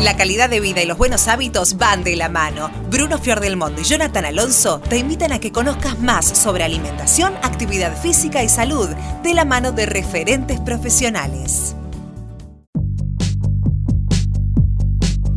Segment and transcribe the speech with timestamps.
[0.00, 2.70] La calidad de vida y los buenos hábitos van de la mano.
[2.88, 8.44] Bruno Fiordelmondo y Jonathan Alonso te invitan a que conozcas más sobre alimentación, actividad física
[8.44, 8.88] y salud
[9.24, 11.74] de la mano de referentes profesionales.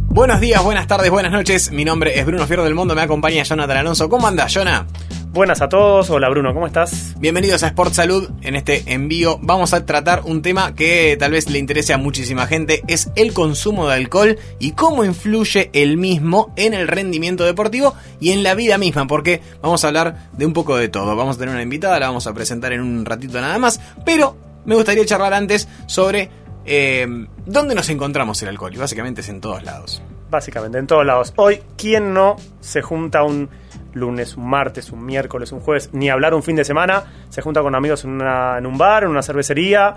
[0.09, 1.71] Buenos días, buenas tardes, buenas noches.
[1.71, 4.09] Mi nombre es Bruno Fierro del Mundo, me acompaña Jonathan Alonso.
[4.09, 4.85] ¿Cómo andas, Jonah?
[5.33, 7.15] Buenas a todos, hola Bruno, ¿cómo estás?
[7.17, 8.29] Bienvenidos a Sport Salud.
[8.41, 12.47] En este envío vamos a tratar un tema que tal vez le interese a muchísima
[12.47, 17.95] gente, es el consumo de alcohol y cómo influye el mismo en el rendimiento deportivo
[18.19, 21.15] y en la vida misma, porque vamos a hablar de un poco de todo.
[21.15, 24.35] Vamos a tener una invitada, la vamos a presentar en un ratito nada más, pero
[24.65, 26.29] me gustaría charlar antes sobre
[26.65, 27.07] eh,
[27.45, 30.01] dónde nos encontramos el alcohol y básicamente es en todos lados.
[30.29, 31.33] Básicamente, en todos lados.
[31.37, 33.49] Hoy, ¿quién no se junta un
[33.93, 37.61] lunes, un martes, un miércoles, un jueves, ni hablar un fin de semana, se junta
[37.61, 39.95] con amigos en, en un bar, en una cervecería,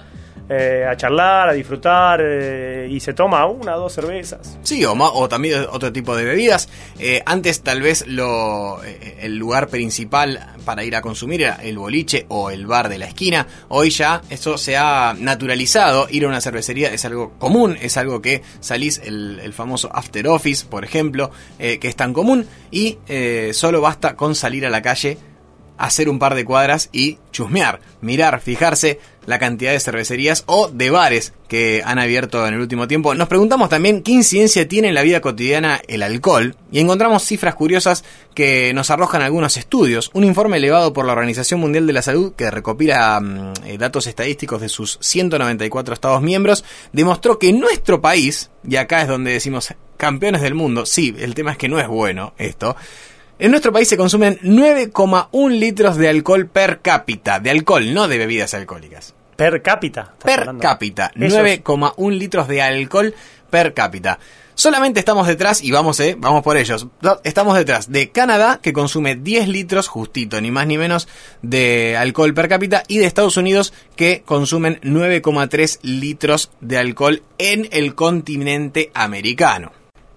[0.48, 4.59] eh, a charlar, a disfrutar eh, y se toma una o dos cervezas.
[4.62, 6.69] Sí, o, o también otro tipo de bebidas.
[6.98, 12.27] Eh, antes tal vez lo, el lugar principal para ir a consumir era el boliche
[12.28, 13.47] o el bar de la esquina.
[13.69, 16.09] Hoy ya eso se ha naturalizado.
[16.11, 20.29] Ir a una cervecería es algo común, es algo que salís el, el famoso after
[20.29, 22.98] office, por ejemplo, que es tan común y
[23.53, 25.17] solo basta con salir a la calle
[25.79, 30.91] hacer un par de cuadras y chusmear, mirar, fijarse la cantidad de cervecerías o de
[30.91, 33.14] bares que han abierto en el último tiempo.
[33.14, 37.55] Nos preguntamos también qué incidencia tiene en la vida cotidiana el alcohol y encontramos cifras
[37.55, 40.11] curiosas que nos arrojan algunos estudios.
[40.14, 44.06] Un informe elevado por la Organización Mundial de la Salud que recopila mm, eh, datos
[44.06, 49.72] estadísticos de sus 194 estados miembros demostró que nuestro país, y acá es donde decimos
[49.97, 52.77] campeones del mundo, sí, el tema es que no es bueno esto,
[53.38, 57.40] en nuestro país se consumen 9,1 litros de alcohol per cápita.
[57.40, 59.14] De alcohol, no de bebidas alcohólicas.
[59.36, 60.14] Per cápita.
[60.22, 61.10] Per cápita.
[61.14, 63.14] 9,1 litros de alcohol
[63.50, 64.18] per cápita.
[64.56, 66.86] Solamente estamos detrás, y vamos, eh, vamos por ellos.
[67.24, 71.08] Estamos detrás de Canadá, que consume 10 litros, justito, ni más ni menos,
[71.42, 77.68] de alcohol per cápita, y de Estados Unidos, que consumen 9,3 litros de alcohol en
[77.73, 79.73] el continente americano.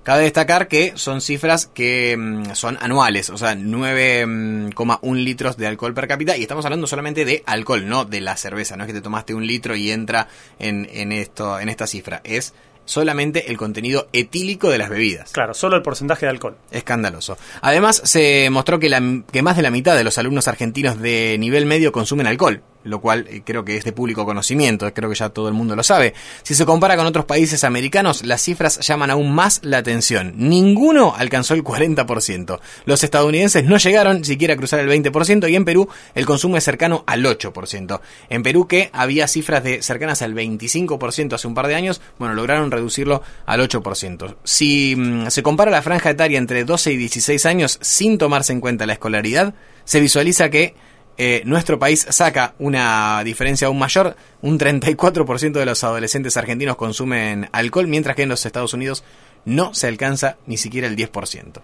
[0.07, 5.67] Cabe destacar que son cifras que mm, son anuales, o sea, 9,1 mm, litros de
[5.67, 8.87] alcohol per cápita y estamos hablando solamente de alcohol, no de la cerveza, no es
[8.87, 10.29] que te tomaste un litro y entra
[10.59, 12.53] en, en, esto, en esta cifra, es
[12.85, 15.33] solamente el contenido etílico de las bebidas.
[15.33, 16.55] Claro, solo el porcentaje de alcohol.
[16.71, 17.37] Escandaloso.
[17.59, 21.35] Además, se mostró que, la, que más de la mitad de los alumnos argentinos de
[21.37, 25.15] nivel medio consumen alcohol lo cual eh, creo que es de público conocimiento, creo que
[25.15, 26.13] ya todo el mundo lo sabe.
[26.43, 30.33] Si se compara con otros países americanos, las cifras llaman aún más la atención.
[30.37, 32.59] Ninguno alcanzó el 40%.
[32.85, 36.63] Los estadounidenses no llegaron siquiera a cruzar el 20% y en Perú el consumo es
[36.63, 37.99] cercano al 8%.
[38.29, 42.33] En Perú que había cifras de cercanas al 25% hace un par de años, bueno,
[42.33, 44.35] lograron reducirlo al 8%.
[44.43, 48.61] Si mm, se compara la franja etaria entre 12 y 16 años sin tomarse en
[48.61, 50.75] cuenta la escolaridad, se visualiza que
[51.17, 54.15] eh, nuestro país saca una diferencia aún mayor.
[54.41, 59.03] Un 34% de los adolescentes argentinos consumen alcohol, mientras que en los Estados Unidos
[59.45, 61.61] no se alcanza ni siquiera el 10%.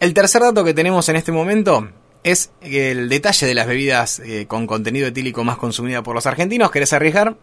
[0.00, 1.88] El tercer dato que tenemos en este momento
[2.24, 6.70] es el detalle de las bebidas eh, con contenido etílico más consumida por los argentinos.
[6.70, 7.36] ¿Querés arriesgar?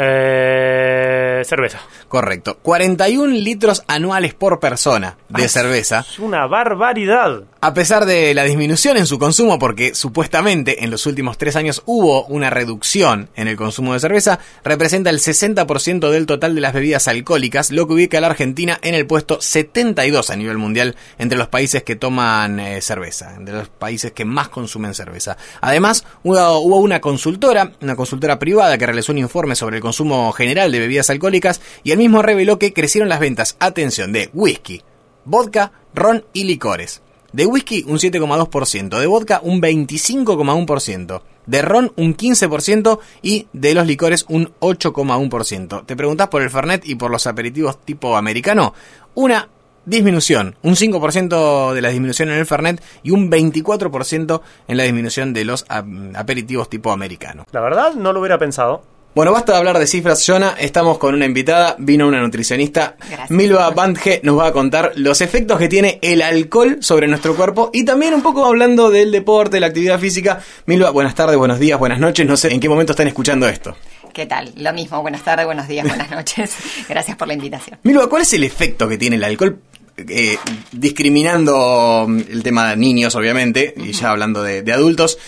[0.00, 1.80] Eh, cerveza.
[2.06, 2.58] Correcto.
[2.62, 6.04] 41 litros anuales por persona de cerveza.
[6.08, 7.42] Es una barbaridad.
[7.60, 11.82] A pesar de la disminución en su consumo, porque supuestamente en los últimos tres años
[11.86, 16.72] hubo una reducción en el consumo de cerveza, representa el 60% del total de las
[16.72, 20.94] bebidas alcohólicas, lo que ubica a la Argentina en el puesto 72 a nivel mundial
[21.18, 25.36] entre los países que toman eh, cerveza, entre los países que más consumen cerveza.
[25.60, 30.30] Además, hubo, hubo una consultora, una consultora privada que realizó un informe sobre el consumo
[30.32, 34.82] general de bebidas alcohólicas y el mismo reveló que crecieron las ventas, atención, de whisky,
[35.24, 37.00] vodka, ron y licores.
[37.32, 43.86] De whisky un 7,2%, de vodka un 25,1%, de ron un 15% y de los
[43.86, 45.86] licores un 8,1%.
[45.86, 48.74] ¿Te preguntás por el Fernet y por los aperitivos tipo americano?
[49.14, 49.48] Una
[49.86, 55.32] disminución, un 5% de la disminución en el Fernet y un 24% en la disminución
[55.32, 57.46] de los aperitivos tipo americano.
[57.52, 58.82] La verdad no lo hubiera pensado.
[59.18, 60.54] Bueno, basta de hablar de cifras, Jonah.
[60.60, 62.96] Estamos con una invitada, vino una nutricionista.
[63.30, 67.70] Milva Bandge nos va a contar los efectos que tiene el alcohol sobre nuestro cuerpo
[67.72, 70.40] y también un poco hablando del deporte, la actividad física.
[70.66, 72.24] Milva, buenas tardes, buenos días, buenas noches.
[72.28, 73.76] No sé en qué momento están escuchando esto.
[74.14, 74.52] ¿Qué tal?
[74.54, 76.54] Lo mismo, buenas tardes, buenos días, buenas noches.
[76.88, 77.80] Gracias por la invitación.
[77.82, 79.58] Milva, ¿cuál es el efecto que tiene el alcohol?
[79.96, 80.38] Eh,
[80.70, 85.18] discriminando el tema de niños, obviamente, y ya hablando de, de adultos,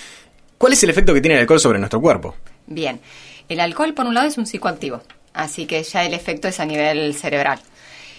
[0.59, 2.37] ¿cuál es el efecto que tiene el alcohol sobre nuestro cuerpo?
[2.69, 3.01] Bien.
[3.51, 5.03] El alcohol, por un lado, es un psicoactivo,
[5.35, 7.59] así que ya el efecto es a nivel cerebral.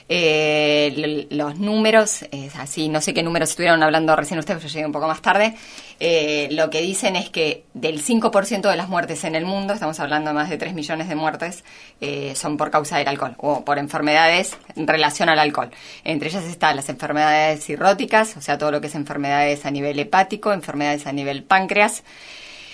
[0.10, 4.86] Eh, los números, es así, no sé qué números estuvieron hablando recién ustedes, yo llegué
[4.86, 5.56] un poco más tarde.
[6.02, 10.02] Eh, lo que dicen es que del 5% de las muertes en el mundo, estamos
[10.02, 11.64] hablando de más de 3 millones de muertes,
[12.02, 15.72] eh, son por causa del alcohol o por enfermedades en relación al alcohol.
[16.04, 19.98] Entre ellas están las enfermedades cirróticas, o sea, todo lo que es enfermedades a nivel
[19.98, 22.04] hepático, enfermedades a nivel páncreas.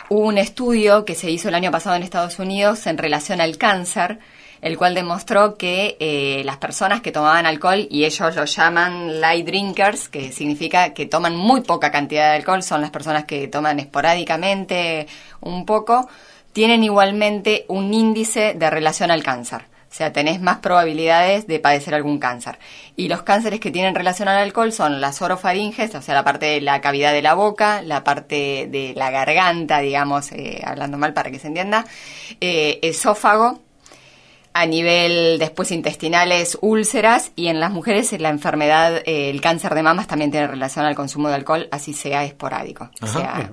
[0.10, 4.20] Un estudio que se hizo el año pasado en Estados Unidos en relación al cáncer,
[4.62, 9.46] el cual demostró que eh, las personas que tomaban alcohol, y ellos lo llaman light
[9.46, 13.82] drinkers, que significa que toman muy poca cantidad de alcohol, son las personas que toman
[13.82, 15.08] esporádicamente
[15.42, 16.08] un poco,
[16.54, 19.66] tienen igualmente un índice de relación al cáncer.
[19.90, 22.60] O sea, tenés más probabilidades de padecer algún cáncer.
[22.96, 26.46] Y los cánceres que tienen relación al alcohol son las orofaringes, o sea, la parte
[26.46, 31.14] de la cavidad de la boca, la parte de la garganta, digamos, eh, hablando mal
[31.14, 31.86] para que se entienda,
[32.42, 33.62] eh, esófago,
[34.60, 39.84] a nivel después intestinales, úlceras y en las mujeres la enfermedad, eh, el cáncer de
[39.84, 42.90] mamas también tiene relación al consumo de alcohol, así sea esporádico.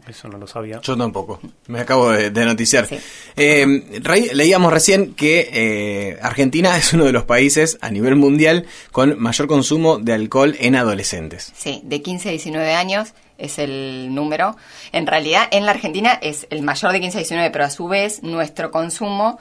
[0.09, 0.81] eso no lo sabía.
[0.81, 2.89] Yo tampoco, me acabo de, noticiar.
[3.37, 4.01] Eh,
[4.33, 9.47] leíamos recién que eh, Argentina es uno de los países a nivel mundial con mayor
[9.47, 11.53] consumo de alcohol en adolescentes.
[11.55, 14.57] Sí, de 15 a 19 años es el número.
[14.93, 17.89] En realidad, en la Argentina es el mayor de 15 a 19, pero a su
[17.89, 19.39] vez nuestro consumo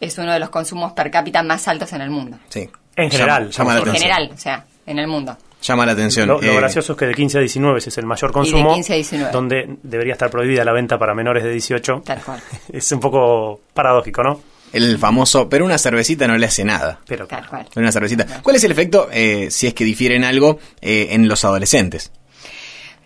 [0.00, 2.38] es uno de los consumos per cápita más altos en el mundo.
[2.48, 2.68] Sí.
[2.94, 3.50] En general.
[3.50, 5.36] Llama, en general, o sea, en el mundo.
[5.62, 6.28] Llama la atención.
[6.28, 8.74] Lo, eh, gracioso es que de 15 a 19 es el mayor consumo.
[8.74, 9.32] 15 a 19.
[9.32, 12.02] Donde debería estar prohibida la venta para menores de 18.
[12.04, 12.40] Tal cual.
[12.72, 14.40] es un poco paradójico, ¿no?
[14.72, 17.00] El famoso, pero una cervecita no le hace nada.
[17.06, 17.66] Pero, Tal cual.
[17.76, 18.26] Una cervecita.
[18.42, 22.10] ¿Cuál es el efecto, eh, si es que difiere en algo, eh, en los adolescentes?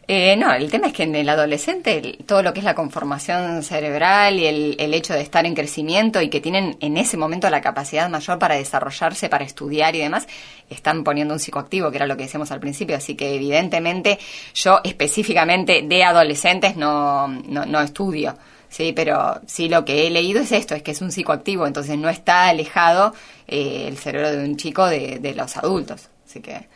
[0.08, 3.62] Eh, no, el tema es que en el adolescente todo lo que es la conformación
[3.62, 7.60] cerebral y el, hecho de estar en crecimiento y que tienen en ese momento la
[7.60, 10.26] capacidad mayor para desarrollarse, para estudiar y demás,
[10.68, 12.96] están poniendo un psicoactivo, que era lo que decíamos al principio.
[12.96, 14.18] Así que evidentemente
[14.54, 18.36] yo específicamente de adolescentes no, no, estudio.
[18.68, 21.98] Sí, pero sí lo que he leído es esto, es que es un psicoactivo, entonces
[21.98, 23.14] no está alejado
[23.48, 26.08] eh, el cerebro de un chico de, de los adultos.
[26.26, 26.68] Así que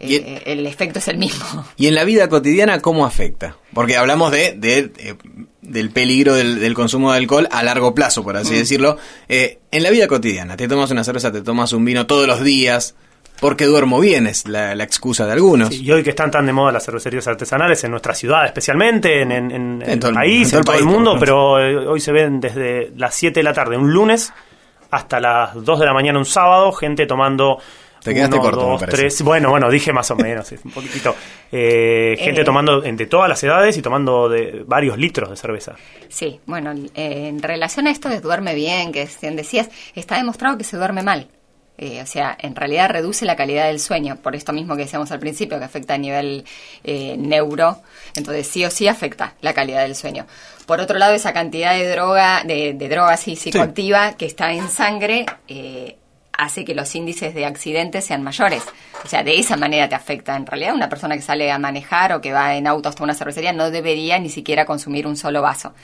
[0.00, 1.64] eh, el efecto es el mismo.
[1.76, 3.56] ¿Y en la vida cotidiana cómo afecta?
[3.74, 5.14] Porque hablamos de, eh,
[5.62, 8.56] del peligro del, consumo de alcohol a largo plazo, por así mm.
[8.56, 8.98] decirlo.
[9.28, 12.42] Eh, en la vida cotidiana, te tomas una cerveza, te tomas un vino todos los
[12.42, 12.94] días,
[13.40, 15.72] porque duermo bien, es la, excusa de algunos.
[15.72, 19.30] y hoy que están tan de moda las cervecerías artesanales, en nuestra ciudad especialmente, en,
[19.30, 23.52] el país, en todo, el, mundo, pero hoy se ven desde las 7 de la
[23.52, 24.32] tarde, un lunes,
[24.90, 27.58] hasta las 2 de la mañana un sábado, gente tomando
[28.02, 28.60] te quedaste corto.
[28.60, 29.22] Dos, tres.
[29.22, 31.14] Bueno, bueno, dije más o menos, un poquitito.
[31.50, 35.76] Eh, gente eh, tomando de todas las edades y tomando de varios litros de cerveza.
[36.10, 40.64] Sí, bueno, eh, en relación a esto de duerme bien, que decías, está demostrado que
[40.64, 41.28] se duerme mal.
[41.78, 45.20] o sea, en realidad reduce la calidad del sueño, por esto mismo que decíamos al
[45.20, 46.44] principio, que afecta a nivel
[46.84, 47.78] neuro,
[48.14, 50.26] entonces sí o sí afecta la calidad del sueño.
[50.66, 55.24] Por otro lado, esa cantidad de droga, de, droga así psicoactiva que está en sangre,
[56.38, 58.62] hace que los índices de accidentes sean mayores.
[59.04, 60.36] O sea, de esa manera te afecta.
[60.36, 63.12] En realidad, una persona que sale a manejar o que va en auto hasta una
[63.12, 65.74] cervecería no debería ni siquiera consumir un solo vaso.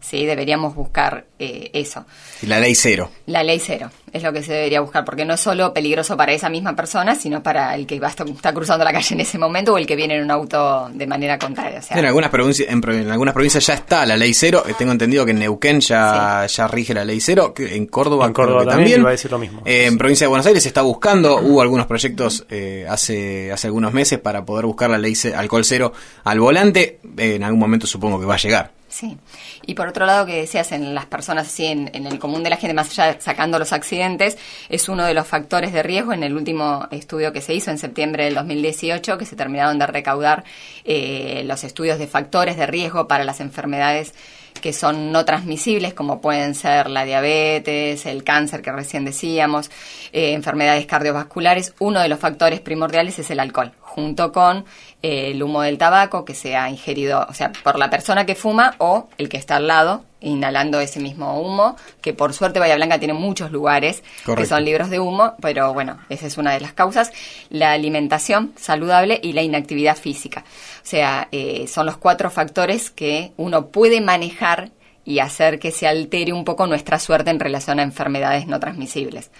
[0.00, 2.04] Sí, deberíamos buscar eh, eso.
[2.42, 3.10] La ley cero.
[3.26, 6.32] La ley cero es lo que se debería buscar, porque no es solo peligroso para
[6.32, 9.74] esa misma persona, sino para el que va, está cruzando la calle en ese momento
[9.74, 11.80] o el que viene en un auto de manera contraria.
[11.90, 14.64] en, algunas provincias, en, algunas provincias ya está la ley cero.
[14.66, 17.54] Eh, tengo entendido que en Neuquén ya, ya rige la ley cero.
[17.56, 19.62] En Córdoba, en Córdoba también, a decir lo mismo.
[19.64, 21.38] Eh, en provincia de Buenos Aires se está buscando.
[21.38, 25.92] Hubo algunos proyectos eh, hace, hace algunos meses para poder buscar la ley alcohol cero
[26.24, 27.00] al volante.
[27.16, 28.77] en algún momento supongo que va a llegar.
[28.88, 29.18] Sí.
[29.66, 32.56] Y por otro lado, que decías en las personas así, en, el común de la
[32.56, 34.38] gente, más allá sacando los accidentes,
[34.70, 37.78] es uno de los factores de riesgo en el último estudio que se hizo en
[37.78, 40.44] septiembre del 2018, que se terminaron de recaudar
[40.84, 44.14] eh, los estudios de factores de riesgo para las enfermedades
[44.58, 49.70] que son no transmisibles, como pueden ser la diabetes, el cáncer que recién decíamos,
[50.12, 51.74] eh, enfermedades cardiovasculares.
[51.78, 54.64] Uno de los factores primordiales es el alcohol junto con
[55.02, 58.74] el humo del tabaco que se ha ingerido, o sea, por la persona que fuma
[58.78, 62.98] o el que está al lado inhalando ese mismo humo, que por suerte Bahía Blanca
[62.98, 64.02] tiene muchos lugares
[64.36, 67.12] que son libros de humo, pero bueno, esa es una de las causas,
[67.50, 70.44] la alimentación saludable y la inactividad física.
[70.82, 74.70] O sea, eh, son los cuatro factores que uno puede manejar
[75.04, 79.30] y hacer que se altere un poco nuestra suerte en relación a enfermedades no transmisibles.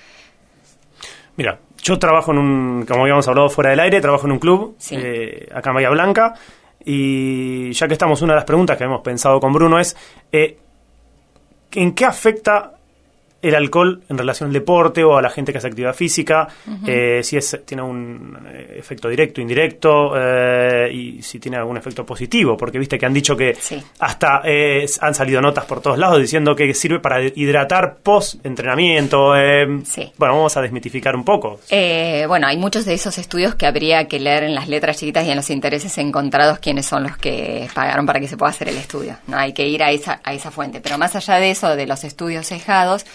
[1.39, 4.77] Mira, yo trabajo en un, como habíamos hablado fuera del aire, trabajo en un club
[4.91, 6.35] eh, acá en Bahía Blanca.
[6.85, 9.97] Y ya que estamos, una de las preguntas que hemos pensado con Bruno es,
[10.33, 10.59] eh,
[11.71, 12.73] ¿en qué afecta
[13.41, 16.49] el alcohol en relación al deporte o a la gente que hace actividad física,
[16.87, 22.05] eh, si es, tiene un eh, efecto directo, indirecto, eh, y si tiene algún efecto
[22.05, 23.81] positivo, porque viste que han dicho que Sí.
[24.01, 29.37] hasta eh, han salido notas por todos lados diciendo que sirve para hidratar post-entrenamiento.
[29.37, 30.13] eh, Sí.
[30.17, 31.61] Bueno, vamos a desmitificar un poco.
[31.71, 35.25] Eh, bueno, hay muchos de esos estudios que habría que leer en las letras chiquitas
[35.27, 38.69] y en los intereses encontrados quiénes son los que pagaron para que se pueda hacer
[38.69, 39.17] el estudio.
[39.27, 40.81] No hay que ir a esa, a esa fuente.
[40.81, 43.07] Pero más allá de eso, de los estudios sesgados,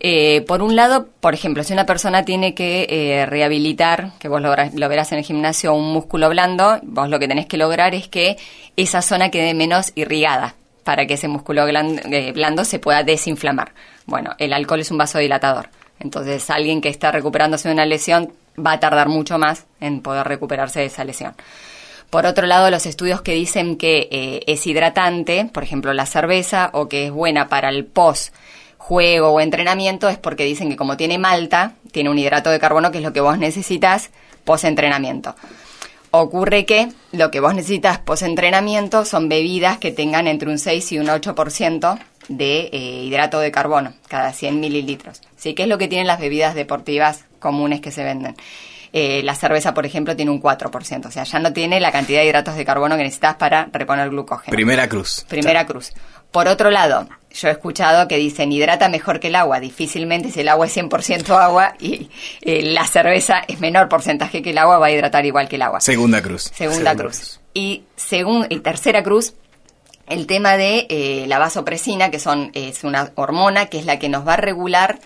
[0.00, 4.42] eh, por un lado, por ejemplo, si una persona tiene que eh, rehabilitar, que vos
[4.42, 8.08] lo, verás- en el gimnasio, un músculo blando, vos lo que tenés que lograr es
[8.08, 8.36] que
[8.76, 13.72] esa zona quede menos irrigada para que ese músculo eh, blando se pueda desinflamar.
[14.04, 15.70] Bueno, el alcohol es un vasodilatador.
[16.00, 20.26] Entonces, alguien que está recuperándose de una lesión va a tardar mucho más en poder
[20.26, 21.34] recuperarse de esa lesión.
[22.10, 26.88] Por otro lado, los estudios que dicen que es hidratante, por ejemplo la cerveza, o
[26.88, 28.34] que es buena para el post
[28.84, 32.92] juego o entrenamiento, es porque dicen que como tiene malta, tiene un hidrato de carbono
[32.92, 34.10] que es lo que vos necesitas
[34.44, 35.34] post entrenamiento.
[36.10, 40.92] Ocurre que lo que vos necesitas post entrenamiento son bebidas que tengan entre un 6
[40.92, 41.98] y un 8%
[42.28, 45.22] de eh, hidrato de carbono cada 100 mililitros.
[45.34, 45.54] ¿Sí?
[45.54, 48.36] ¿Qué es lo que tienen las bebidas deportivas comunes que se venden?
[48.92, 52.20] Eh, la cerveza, por ejemplo, tiene un 4%, o sea, ya no tiene la cantidad
[52.20, 54.54] de hidratos de carbono que necesitas para reponer glucógeno.
[54.54, 55.24] Primera cruz.
[55.26, 55.92] Primera cruz.
[56.34, 59.60] Por otro lado, yo he escuchado que dicen hidrata mejor que el agua.
[59.60, 62.10] Difícilmente si el agua es 100% agua y
[62.40, 65.62] eh, la cerveza es menor porcentaje que el agua, va a hidratar igual que el
[65.62, 65.80] agua.
[65.80, 66.50] Segunda cruz.
[66.52, 67.18] Segunda Segunda cruz.
[67.18, 67.40] cruz.
[67.54, 69.34] Y, segun, y tercera cruz,
[70.08, 74.08] el tema de eh, la vasopresina, que son, es una hormona que es la que
[74.08, 74.98] nos va a regular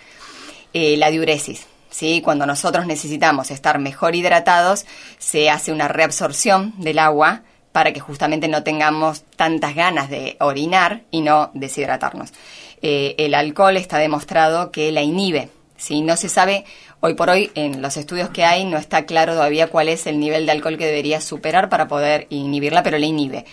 [0.73, 1.67] eh, la diuresis.
[1.91, 2.23] ¿sí?
[2.25, 4.87] Cuando nosotros necesitamos estar mejor hidratados,
[5.19, 7.43] se hace una reabsorción del agua
[7.73, 12.33] para que justamente no tengamos tantas ganas de orinar y no deshidratarnos.
[12.83, 15.49] Eh, el alcohol está demostrado que la inhibe.
[15.77, 16.01] ¿sí?
[16.03, 16.65] No se sabe,
[17.01, 20.19] hoy por hoy, en los estudios que hay, no está claro todavía cuál es el
[20.19, 23.45] nivel de alcohol que debería superar para poder inhibirla, pero la inhibe.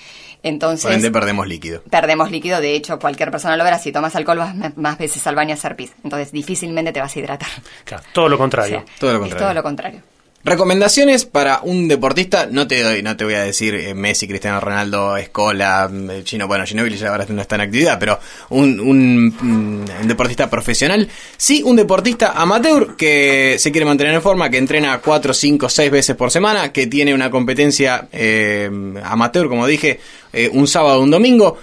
[0.44, 1.82] Entonces, Por ende perdemos líquido.
[1.90, 2.62] perdemos líquido.
[2.62, 3.80] De hecho, cualquier persona lo verá.
[3.80, 5.92] Si tomas alcohol, vas más veces al baño a hacer pis.
[6.04, 7.50] Entonces, difícilmente te vas a hidratar.
[7.84, 8.84] Claro, todo lo O contrario.
[8.86, 9.46] sea, Todo lo Es contrario.
[9.48, 10.02] todo lo contrario.
[10.46, 14.60] Recomendaciones para un deportista, no te doy, no te voy a decir eh, Messi, Cristiano
[14.60, 19.26] Ronaldo, Escola, mm, Chino, bueno, Ginóbili ya ahora no está en actividad, pero un, un,
[19.26, 24.60] mm, un deportista profesional, sí un deportista amateur que se quiere mantener en forma, que
[24.60, 28.70] entrena 4, 5, 6 veces por semana, que tiene una competencia eh,
[29.04, 30.00] amateur, como dije,
[30.32, 31.58] eh, un sábado o un domingo,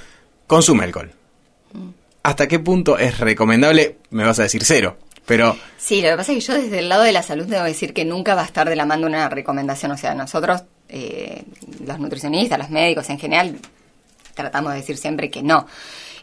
[0.48, 1.12] consume alcohol.
[2.24, 3.98] ¿Hasta qué punto es recomendable?
[4.10, 6.88] Me vas a decir cero, pero Sí, lo que pasa es que yo desde el
[6.88, 9.28] lado de la salud debo decir que nunca va a estar de la mano una
[9.28, 9.90] recomendación.
[9.92, 11.42] O sea, nosotros, eh,
[11.84, 13.58] los nutricionistas, los médicos en general,
[14.34, 15.66] tratamos de decir siempre que no.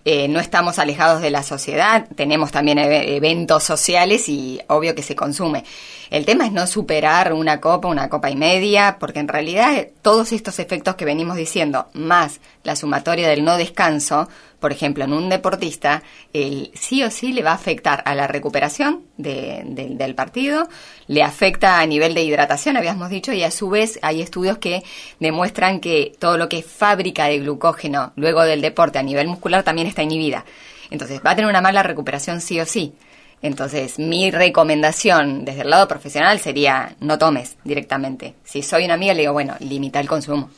[0.05, 5.03] Eh, no estamos alejados de la sociedad, tenemos también eve- eventos sociales y obvio que
[5.03, 5.65] se consume.
[6.09, 10.31] El tema es no superar una copa, una copa y media, porque en realidad todos
[10.31, 14.29] estos efectos que venimos diciendo, más la sumatoria del no descanso,
[14.59, 18.27] por ejemplo, en un deportista, el sí o sí le va a afectar a la
[18.27, 20.67] recuperación de- del- del partido,
[21.07, 24.83] le afecta a nivel de hidratación, habíamos dicho, y a su vez hay estudios que
[25.19, 29.63] demuestran que todo lo que es fábrica de glucógeno luego del deporte a nivel muscular
[29.63, 30.45] también está inhibida.
[30.91, 32.93] Entonces va a tener una mala recuperación sí o sí.
[33.41, 38.33] Entonces, mi recomendación desde el lado profesional sería no tomes directamente.
[38.43, 40.49] Si soy una amiga, le digo, bueno, limita el consumo.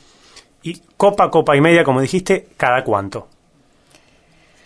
[0.64, 3.28] Y copa, copa y media, como dijiste, ¿cada cuánto?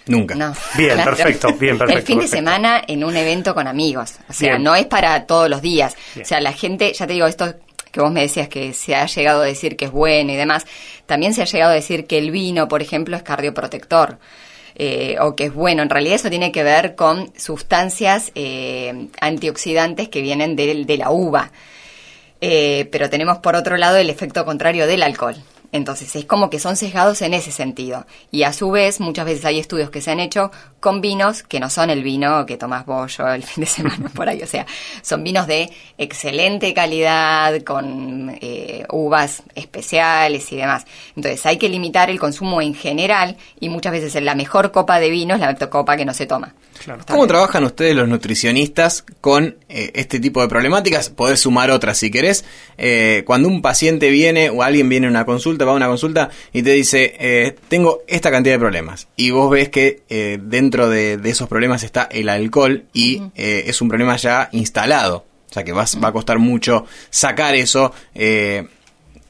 [0.06, 0.34] Nunca.
[0.34, 0.54] No.
[0.76, 1.16] Bien, Claro.
[1.16, 4.14] perfecto, bien, perfecto, El fin de semana en un evento con amigos.
[4.28, 4.62] O sea, Bien.
[4.62, 5.94] no es para todos los días.
[6.14, 6.24] Bien.
[6.24, 7.54] O sea, la gente, ya te digo, esto
[7.92, 10.66] que vos me decías que se ha llegado a decir que es bueno y demás,
[11.06, 14.18] también se ha llegado a decir que el vino, por ejemplo, es cardioprotector.
[14.78, 15.82] eh, o que es bueno.
[15.82, 21.08] En realidad eso tiene que ver con sustancias eh, antioxidantes que vienen del- de la
[21.10, 21.50] uva.
[22.42, 25.36] Eh, pero tenemos por otro lado el efecto contrario del alcohol.
[25.76, 28.06] Entonces es como que son sesgados en ese sentido.
[28.30, 31.60] Y a su vez muchas veces hay estudios que se han hecho con vinos que
[31.60, 34.42] no son el vino que tomás vos el fin de semana por ahí.
[34.42, 34.66] O sea,
[35.02, 40.84] son vinos de excelente calidad, con eh, uvas especiales y demás.
[41.14, 45.10] Entonces hay que limitar el consumo en general y muchas veces la mejor copa de
[45.10, 46.54] vino es la copa que no se toma.
[46.82, 47.02] Claro.
[47.06, 51.10] ¿Cómo trabajan ustedes los nutricionistas con eh, este tipo de problemáticas?
[51.10, 52.44] Podés sumar otras si querés.
[52.78, 56.30] Eh, cuando un paciente viene o alguien viene a una consulta, va a una consulta
[56.52, 59.08] y te dice, eh, tengo esta cantidad de problemas.
[59.16, 63.64] Y vos ves que eh, dentro de, de esos problemas está el alcohol y eh,
[63.66, 65.24] es un problema ya instalado.
[65.50, 67.92] O sea que vas, va a costar mucho sacar eso.
[68.14, 68.66] Eh,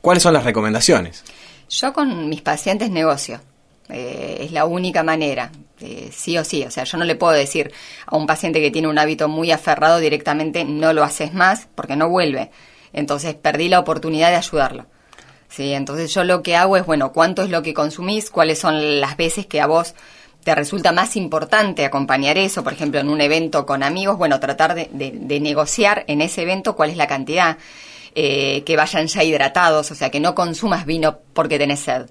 [0.00, 1.24] ¿Cuáles son las recomendaciones?
[1.68, 3.40] Yo con mis pacientes negocio.
[3.88, 5.50] Eh, es la única manera.
[5.80, 7.70] Eh, sí o sí, o sea, yo no le puedo decir
[8.06, 11.96] a un paciente que tiene un hábito muy aferrado directamente no lo haces más porque
[11.96, 12.50] no vuelve.
[12.92, 14.86] Entonces perdí la oportunidad de ayudarlo.
[15.48, 18.30] Sí, entonces yo lo que hago es, bueno, ¿cuánto es lo que consumís?
[18.30, 19.94] ¿Cuáles son las veces que a vos
[20.42, 22.64] te resulta más importante acompañar eso?
[22.64, 26.90] Por ejemplo, en un evento con amigos, bueno, tratar de, negociar en ese evento cuál
[26.90, 27.58] es la cantidad,
[28.14, 32.06] eh, que vayan ya hidratados, o sea, que no consumas vino porque tenés sed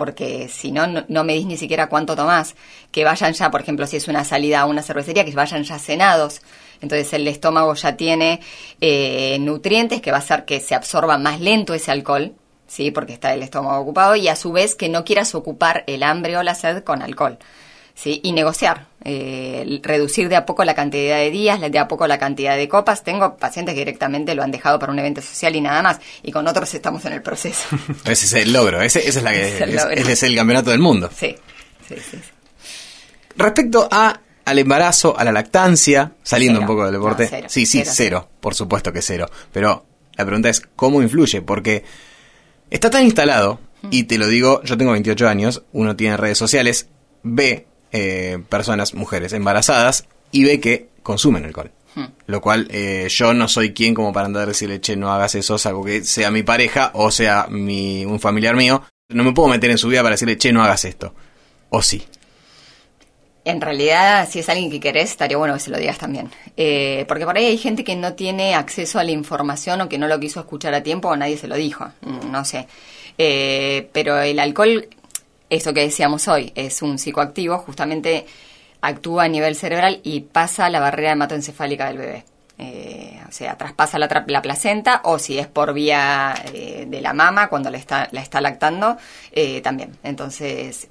[0.00, 2.54] porque si no, no medís ni siquiera cuánto tomás.
[2.90, 5.78] Que vayan ya, por ejemplo, si es una salida a una cervecería, que vayan ya
[5.78, 6.40] cenados.
[6.80, 8.40] Entonces el estómago ya tiene
[8.80, 12.32] eh, nutrientes que va a hacer que se absorba más lento ese alcohol,
[12.66, 12.90] ¿sí?
[12.90, 16.34] Porque está el estómago ocupado y a su vez que no quieras ocupar el hambre
[16.38, 17.38] o la sed con alcohol.
[18.00, 18.20] ¿Sí?
[18.22, 22.18] Y negociar, eh, reducir de a poco la cantidad de días, de a poco la
[22.18, 23.04] cantidad de copas.
[23.04, 26.32] Tengo pacientes que directamente lo han dejado para un evento social y nada más, y
[26.32, 27.68] con otros estamos en el proceso.
[28.04, 29.58] ese es el logro, ese, es la que,
[30.10, 31.10] es, el campeonato del mundo.
[31.14, 31.36] Sí,
[31.86, 32.18] sí, sí.
[33.36, 37.44] Respecto a al embarazo, a la lactancia, saliendo un poco del deporte.
[37.48, 39.30] sí, sí, cero, por supuesto que cero.
[39.52, 41.40] Pero la pregunta es, ¿cómo influye?
[41.40, 41.84] Porque
[42.68, 46.88] está tan instalado, y te lo digo, yo tengo 28 años, uno tiene redes sociales,
[47.22, 51.72] ve eh, personas, mujeres embarazadas y ve que consumen alcohol.
[51.94, 52.06] Hmm.
[52.26, 55.34] Lo cual eh, yo no soy quien como para andar a decirle, che, no hagas
[55.34, 58.82] eso, algo que sea mi pareja o sea mi, un familiar mío.
[59.08, 61.14] No me puedo meter en su vida para decirle, che, no hagas esto.
[61.70, 62.04] O sí.
[63.44, 66.30] En realidad, si es alguien que querés, estaría bueno que se lo digas también.
[66.56, 69.98] Eh, porque por ahí hay gente que no tiene acceso a la información o que
[69.98, 71.90] no lo quiso escuchar a tiempo o nadie se lo dijo.
[72.02, 72.68] Mm, no sé.
[73.92, 74.88] pero el alcohol
[75.50, 78.26] eso que decíamos hoy, es un psicoactivo, justamente
[78.80, 82.24] actúa a nivel cerebral y pasa la barrera hematoencefálica del bebé.
[82.62, 87.14] Eh, o sea, traspasa la, la, placenta o si es por vía eh, de la
[87.14, 88.98] mama cuando la está, la está lactando,
[89.32, 89.96] eh, también.
[90.02, 90.88] Entonces,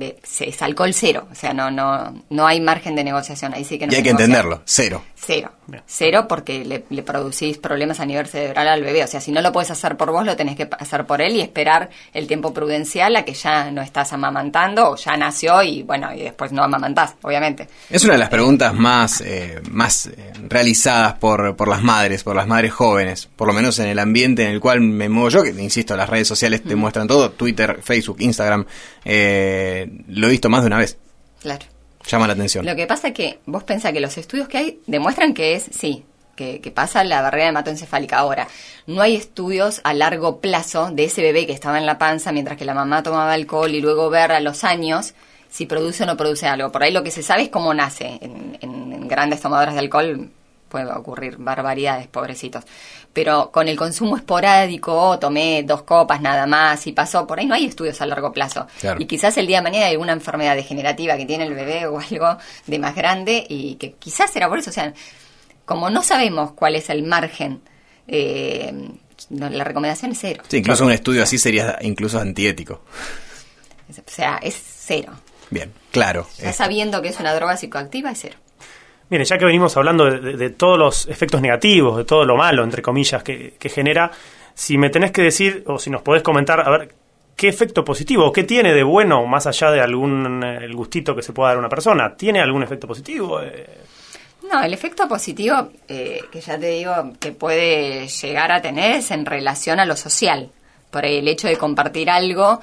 [0.00, 3.54] es alcohol cero, o sea, no, no, no hay margen de negociación.
[3.54, 5.04] Ahí sí que y hay que entenderlo, cero.
[5.24, 5.52] Cero.
[5.86, 9.04] Cero porque le, producís problemas a nivel cerebral al bebé.
[9.04, 11.36] O sea, si no lo puedes hacer por vos, lo tenés que hacer por él
[11.36, 15.84] y esperar el tiempo prudencial a que ya no estás amamantando o ya nació y
[15.84, 17.68] bueno, y después no amamantás, obviamente.
[17.88, 22.34] Es una de las preguntas más, eh, más eh, realizadas por, por las madres, por
[22.34, 25.44] las madres jóvenes, por lo menos en el ambiente en el cual me muevo yo,
[25.44, 28.66] que insisto, las redes sociales te muestran todo, Twitter, Facebook, Instagram,
[29.04, 30.98] eh, lo he visto más de una vez.
[31.40, 31.71] Claro
[32.10, 32.66] llama la atención.
[32.66, 35.64] Lo que pasa es que vos pensás que los estudios que hay demuestran que es,
[35.70, 36.04] sí,
[36.36, 38.18] que, pasa la barrera hematoencefálica.
[38.18, 38.48] Ahora,
[38.86, 42.58] no hay estudios a largo plazo de ese bebé que estaba en la panza mientras
[42.58, 45.14] que la mamá tomaba alcohol y luego ver a los años
[45.48, 46.72] si produce o no produce algo.
[46.72, 48.18] Por ahí lo que se sabe es cómo nace.
[48.20, 50.30] En grandes tomadoras de alcohol
[50.72, 52.64] puede ocurrir barbaridades, pobrecitos.
[53.12, 57.54] Pero con el consumo esporádico, tomé dos copas nada más y pasó, por ahí no
[57.54, 58.66] hay estudios a largo plazo.
[58.98, 62.00] Y quizás el día de mañana hay alguna enfermedad degenerativa que tiene el bebé o
[62.00, 64.70] algo de más grande y que quizás era por eso.
[64.70, 64.94] O sea,
[65.66, 67.60] como no sabemos cuál es el margen,
[68.08, 68.72] eh,
[69.28, 70.42] la recomendación es cero.
[70.48, 72.80] Sí, incluso un estudio así sería incluso antiético.
[73.90, 75.12] O sea, es cero.
[75.50, 76.26] Bien, claro.
[76.38, 78.38] Ya sabiendo que es una droga psicoactiva, es cero.
[79.12, 82.80] Mire, ya que venimos hablando de, todos los efectos negativos, de todo lo malo, entre
[82.80, 84.10] comillas, que, genera,
[84.54, 86.94] si me tenés que decir, o si nos podés comentar, a ver,
[87.36, 91.14] ¿qué efecto positivo o qué tiene de bueno más allá de algún eh, el gustito
[91.14, 92.16] que se pueda dar a una persona?
[92.16, 93.42] ¿Tiene algún efecto positivo?
[93.42, 93.80] Eh,
[94.50, 99.10] no, el efecto positivo, eh, que ya te digo, que puede llegar a tener es
[99.10, 100.48] en relación a lo social.
[100.90, 102.62] Por el hecho de compartir algo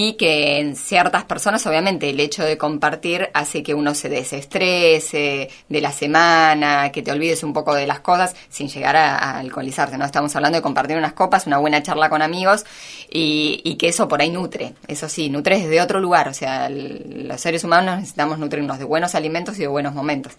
[0.00, 5.50] y que en ciertas personas, obviamente, el hecho de compartir hace que uno se desestrese
[5.68, 9.98] de la semana, que te olvides un poco de las cosas sin llegar a, alcoholizarte,
[9.98, 10.04] ¿no?
[10.04, 12.64] Estamos hablando de compartir unas copas, una buena charla con amigos
[13.10, 17.40] y, que eso por ahí nutre, eso sí, nutre desde otro lugar, o sea, los
[17.40, 20.34] seres humanos necesitamos nutrirnos de buenos alimentos y de buenos momentos.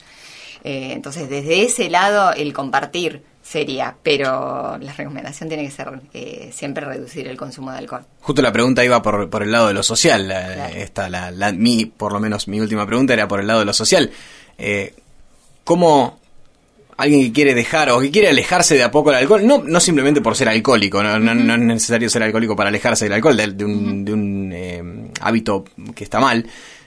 [0.63, 6.51] Eh, entonces, desde ese lado, el compartir sería, pero la recomendación tiene que ser eh,
[6.53, 8.05] siempre reducir el consumo de alcohol.
[8.21, 10.29] Justo la pregunta iba por, por el lado de lo social,
[10.75, 13.65] esta, la, la, mi, por lo menos mi última pregunta era por el lado de
[13.65, 14.11] lo social.
[14.55, 14.93] Eh,
[15.63, 16.19] ¿Cómo
[16.97, 19.79] alguien que quiere dejar o que quiere alejarse de a poco del alcohol, no, no
[19.79, 23.65] simplemente por ser alcohólico, no, no, es necesario ser alcohólico para alejarse del alcohol, de,
[23.65, 24.83] un, de un eh,
[25.21, 26.45] hábito que está mal,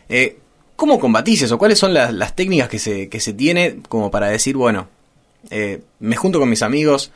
[0.08, 0.36] eh,
[0.76, 1.58] ¿cómo combatís eso?
[1.58, 4.88] ¿Cuáles son las, las técnicas que se, que se tiene como para decir, bueno,
[5.50, 7.12] eh, me junto con mis amigos,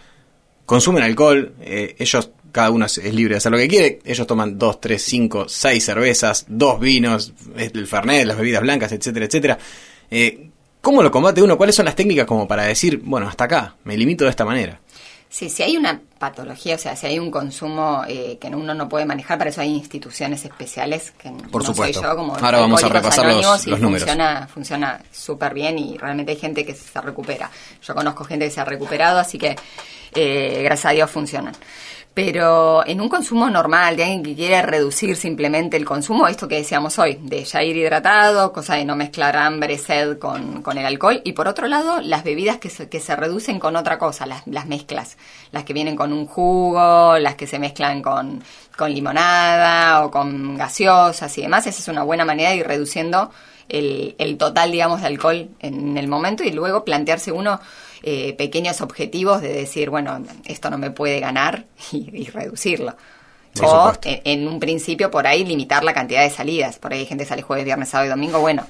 [0.64, 4.58] consumen alcohol, eh, ellos, cada uno es, libre de hacer lo que quiere, ellos toman
[4.58, 9.58] 2, 3, 5, 6 cervezas, dos vinos, el fernet, las bebidas blancas, etcétera, etcétera.
[10.10, 11.56] Eh, ¿Cómo lo combate uno?
[11.56, 14.80] ¿Cuáles son las técnicas como para decir, bueno, hasta acá, me limito de esta manera?
[15.28, 18.88] Sí, si hay una patología, o sea, si hay un consumo eh, que uno no
[18.88, 22.00] puede manejar, para eso hay instituciones especiales que Por no supuesto.
[22.00, 24.04] soy yo, como Ahora vamos a repasar los números.
[24.04, 27.50] Funciona, funciona súper bien y realmente hay gente que se recupera.
[27.82, 29.56] Yo conozco gente que se ha recuperado, así que
[30.14, 31.54] eh, gracias a Dios funcionan.
[32.16, 36.56] Pero en un consumo normal, de alguien que quiere reducir simplemente el consumo, esto que
[36.56, 40.86] decíamos hoy, de ya ir hidratado, cosa de no mezclar hambre, sed con, con el
[40.86, 44.24] alcohol, y por otro lado, las bebidas que se, que se reducen con otra cosa,
[44.24, 45.18] las, las mezclas,
[45.52, 48.42] las que vienen con un jugo, las que se mezclan con,
[48.78, 53.30] con limonada o con gaseosas y demás, esa es una buena manera de ir reduciendo
[53.68, 57.60] el, el total, digamos, de alcohol en el momento y luego plantearse uno
[58.08, 62.94] eh, pequeños objetivos de decir, bueno, esto no me puede ganar y, y reducirlo.
[63.52, 66.78] Por o en un principio por ahí limitar la cantidad de salidas.
[66.78, 68.38] Por ahí hay gente que sale jueves, viernes, sábado y domingo.
[68.38, 68.64] Bueno,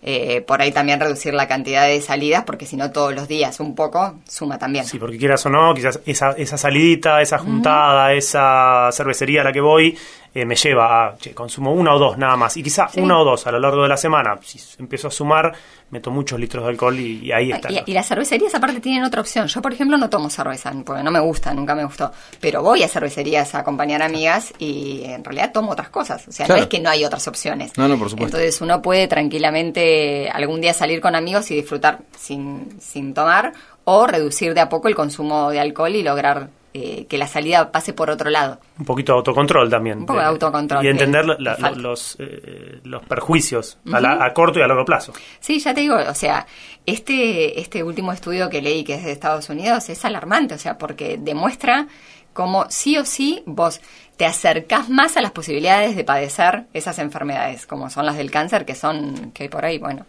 [0.00, 3.60] eh, por ahí también reducir la cantidad de salidas porque si no todos los días
[3.60, 4.84] un poco suma también.
[4.84, 9.52] Sí, porque quieras o no, quizás esa, esa salidita, esa juntada, esa cervecería a la
[9.52, 9.98] que voy,
[10.40, 12.56] eh, me lleva a, che, consumo una o dos nada más.
[12.56, 13.00] Y quizás Sí.
[13.00, 15.52] una o dos a lo largo de la semana, si empiezo a sumar,
[15.90, 17.72] meto muchos litros de alcohol y, y ahí está.
[17.72, 19.46] Y, y las cervecerías aparte tienen otra opción.
[19.46, 22.12] Yo, por ejemplo, no tomo cerveza, porque no me gusta, nunca me gustó.
[22.40, 26.26] Pero voy a cervecerías a acompañar amigas y en realidad tomo otras cosas.
[26.28, 26.60] O sea, Claro.
[26.60, 27.72] no es que no hay otras opciones.
[27.78, 28.36] No, no, por supuesto.
[28.36, 33.52] Entonces uno puede tranquilamente algún día salir con amigos y disfrutar sin, sin tomar
[33.84, 36.50] o reducir de a poco el consumo de alcohol y lograr
[36.84, 38.60] eh, que la salida pase por otro lado.
[38.78, 39.98] Un poquito de autocontrol también.
[39.98, 41.78] Un poco de Eh, autocontrol, Y entender que- la- que la- falta.
[41.80, 45.12] los, eh, los perjuicios a, la- a corto y a largo plazo.
[45.40, 46.46] Sí, ya te digo, o sea,
[46.86, 50.78] este, este último estudio que leí, que es de Estados Unidos, es alarmante, o sea,
[50.78, 51.86] porque demuestra
[52.32, 53.80] cómo sí o sí vos
[54.16, 58.64] te acercás más a las posibilidades de padecer esas enfermedades, como son las del cáncer,
[58.64, 60.06] que son, que hay por ahí, bueno,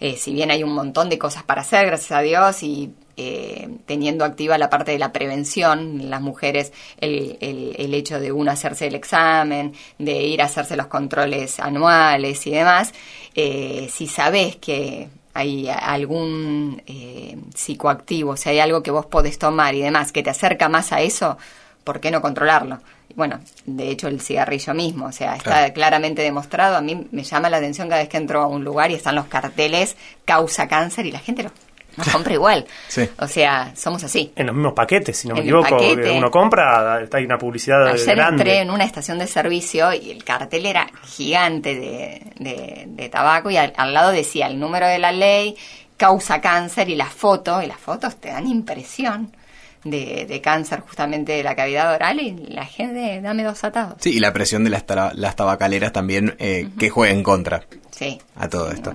[0.00, 3.68] eh, si bien hay un montón de cosas para hacer, gracias a Dios, y eh,
[3.84, 8.50] teniendo activa la parte de la prevención, las mujeres, el, el, el hecho de uno
[8.52, 12.94] hacerse el examen, de ir a hacerse los controles anuales y demás,
[13.34, 19.74] eh, si sabes que hay algún eh, psicoactivo, si hay algo que vos podés tomar
[19.74, 21.36] y demás que te acerca más a eso,
[21.84, 22.78] ¿por qué no controlarlo?
[23.14, 25.72] Bueno, de hecho el cigarrillo mismo, o sea, está Claro.
[25.74, 26.76] claramente demostrado.
[26.76, 29.14] A mí me llama la atención cada vez que entro a un lugar y están
[29.16, 31.50] los carteles causa cáncer y la gente lo,
[32.04, 32.64] lo compra igual.
[32.88, 33.08] Sí.
[33.18, 34.32] O sea, somos así.
[34.36, 36.02] En los mismos paquetes, si no me En equivoco, paquete.
[36.02, 38.42] que uno compra, hay una publicidad Ayer grande.
[38.42, 43.50] entré en una estación de servicio y el cartel era gigante de, de- de tabaco
[43.50, 45.56] y al, al lado decía el número de la ley,
[45.96, 49.32] causa cáncer y la foto, y las fotos te dan impresión
[49.84, 53.94] de, de cáncer justamente de la cavidad oral y la gente, dame dos atados.
[54.00, 54.84] Sí, y la presión de las,
[55.36, 58.18] tabacaleras también eh, que juega en contra Sí.
[58.36, 58.92] a todo esto.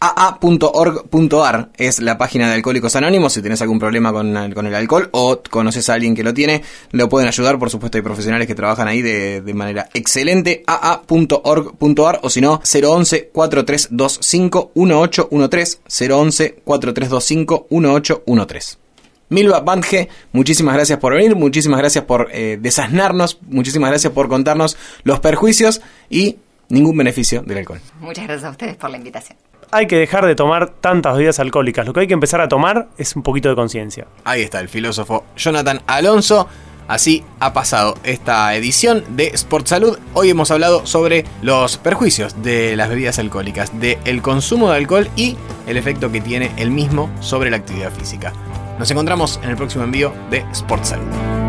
[0.00, 3.32] Aa.org.ar es la página de Alcohólicos Anónimos.
[3.32, 6.34] Si tenés algún problema con, el- con el alcohol o conoces a alguien que lo
[6.34, 7.58] tiene, lo pueden ayudar.
[7.58, 10.62] Por supuesto, hay profesionales que trabajan ahí de, de manera excelente.
[10.66, 14.72] aa.org.ar o si no, 011 4325
[19.28, 19.34] 1813 011 4325 1813.
[19.34, 24.76] Milva Bandge, muchísimas gracias por venir, muchísimas gracias por eh, desasnarnos, muchísimas gracias por contarnos
[25.02, 26.36] los perjuicios y
[26.68, 27.80] ningún beneficio del alcohol.
[28.00, 29.38] Muchas gracias a ustedes por la invitación.
[29.70, 31.86] Hay que dejar de tomar tantas bebidas alcohólicas.
[31.86, 34.06] Lo que hay que empezar a tomar es un poquito de conciencia.
[34.24, 36.48] Ahí está el filósofo Jonathan Alonso.
[36.86, 39.98] Así ha pasado esta edición de Sport Salud.
[40.12, 45.36] Hoy hemos hablado sobre los perjuicios de las bebidas alcohólicas, del consumo de alcohol y
[45.66, 48.34] el efecto que tiene el mismo sobre la actividad física.
[48.78, 51.43] Nos encontramos en el próximo envío de Sport Salud.